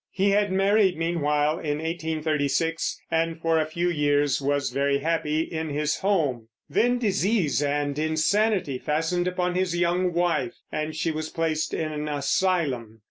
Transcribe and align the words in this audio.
He 0.09 0.31
had 0.31 0.51
married, 0.51 0.97
meanwhile, 0.97 1.59
in 1.59 1.77
1836, 1.77 2.99
and 3.11 3.39
for 3.39 3.59
a 3.59 3.67
few 3.67 3.87
years 3.87 4.41
was 4.41 4.71
very 4.71 4.97
happy 4.97 5.41
in 5.41 5.69
his 5.69 5.97
home. 5.97 6.47
Then 6.67 6.97
disease 6.97 7.61
and 7.61 7.99
insanity 7.99 8.79
fastened 8.79 9.27
upon 9.27 9.53
his 9.53 9.77
young 9.77 10.11
wife, 10.11 10.55
and 10.71 10.95
she 10.95 11.11
was 11.11 11.29
placed 11.29 11.71
in 11.75 11.91
an 11.91 12.07
asylum. 12.09 12.99